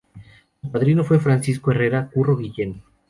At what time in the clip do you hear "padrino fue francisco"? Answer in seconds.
0.71-1.69